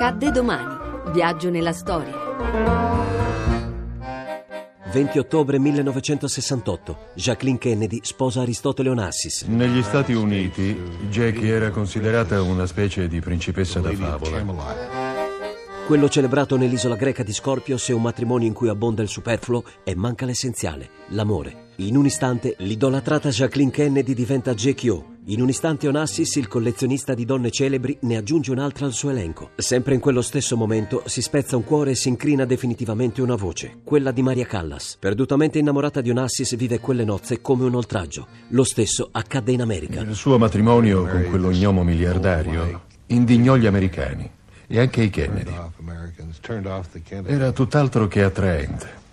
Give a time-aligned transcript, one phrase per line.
[0.00, 1.10] Accadde domani.
[1.10, 2.14] Viaggio nella storia.
[4.92, 6.96] 20 ottobre 1968.
[7.14, 9.42] Jacqueline Kennedy sposa Aristotele Onassis.
[9.48, 10.80] Negli Stati Uniti,
[11.10, 14.44] Jackie era considerata una specie di principessa da favola.
[15.88, 19.96] Quello celebrato nell'isola greca di Scorpios è un matrimonio in cui abbonda il superfluo e
[19.96, 21.72] manca l'essenziale, l'amore.
[21.78, 25.16] In un istante, l'idolatrata Jacqueline Kennedy diventa Jackie O.
[25.30, 29.50] In un istante Onassis, il collezionista di donne celebri, ne aggiunge un'altra al suo elenco.
[29.56, 33.80] Sempre in quello stesso momento si spezza un cuore e si incrina definitivamente una voce,
[33.84, 34.96] quella di Maria Callas.
[34.98, 38.26] Perdutamente innamorata di Onassis vive quelle nozze come un oltraggio.
[38.48, 40.00] Lo stesso accadde in America.
[40.00, 44.30] Il suo matrimonio con quello gnomo miliardario indignò gli americani
[44.66, 45.52] e anche i Kennedy.
[47.26, 49.07] Era tutt'altro che attraente.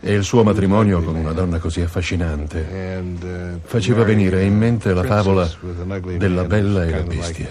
[0.00, 5.50] E il suo matrimonio con una donna così affascinante faceva venire in mente la favola
[6.16, 7.48] della bella e la bestia.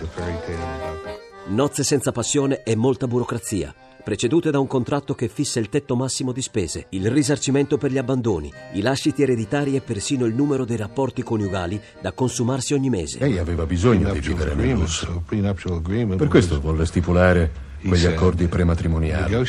[1.50, 6.34] Nozze senza passione e molta burocrazia, precedute da un contratto che fissa il tetto massimo
[6.34, 10.76] di spese, il risarcimento per gli abbandoni, i lasciti ereditari e persino il numero dei
[10.76, 13.20] rapporti coniugali da consumarsi ogni mese.
[13.20, 15.24] Lei aveva bisogno di vivere nel lusso.
[15.28, 19.46] Per questo volle stipulare quegli accordi prematrimoniali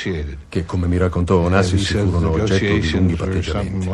[0.49, 3.89] che, come mi raccontò Onassis, furono oggetto di lunghi patteggiamenti.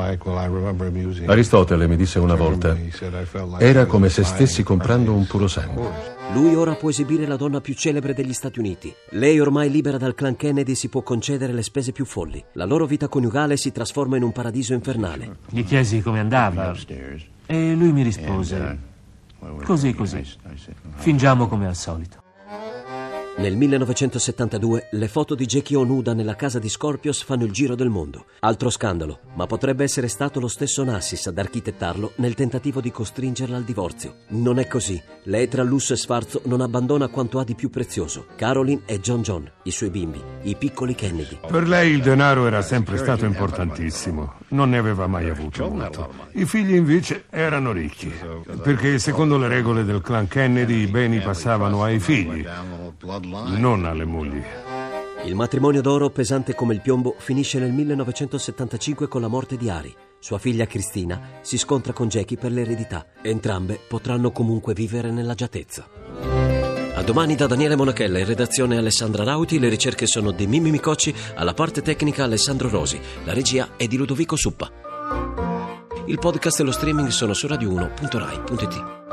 [1.27, 2.77] Aristotele mi disse una volta,
[3.59, 6.13] era come se stessi comprando un puro sangue.
[6.33, 8.93] Lui ora può esibire la donna più celebre degli Stati Uniti.
[9.11, 12.43] Lei, ormai libera dal clan Kennedy, si può concedere le spese più folli.
[12.53, 15.37] La loro vita coniugale si trasforma in un paradiso infernale.
[15.49, 16.75] Gli chiesi come andava
[17.47, 18.79] e lui mi rispose,
[19.65, 20.27] così così,
[20.95, 22.24] fingiamo come al solito.
[23.37, 27.75] Nel 1972 le foto di Jackie O nuda nella casa di Scorpios fanno il giro
[27.75, 28.27] del mondo.
[28.39, 33.57] Altro scandalo, ma potrebbe essere stato lo stesso Nassis ad architettarlo nel tentativo di costringerla
[33.57, 34.19] al divorzio.
[34.29, 35.03] Non è così.
[35.25, 38.27] Lei tra lusso e sfarzo non abbandona quanto ha di più prezioso.
[38.37, 41.41] Caroline e John John, i suoi bimbi, i piccoli Kennedy.
[41.45, 44.35] Per lei il denaro era sempre stato importantissimo.
[44.51, 46.09] Non ne aveva mai avuto molto.
[46.35, 48.13] I figli invece erano ricchi,
[48.63, 52.47] perché secondo le regole del clan Kennedy i beni passavano ai figli
[53.25, 54.43] non alle mogli.
[55.25, 59.95] Il matrimonio d'oro, pesante come il piombo, finisce nel 1975 con la morte di Ari.
[60.19, 63.07] Sua figlia Cristina si scontra con Jackie per l'eredità.
[63.23, 65.89] Entrambe potranno comunque vivere nell'agiatezza.
[66.95, 71.15] A domani da Daniele Monachella, in redazione Alessandra Rauti, le ricerche sono di Mimmi Micocci,
[71.35, 74.71] alla parte tecnica Alessandro Rosi, la regia è di Ludovico Suppa.
[76.07, 79.04] Il podcast e lo streaming sono su radio1.rai.it.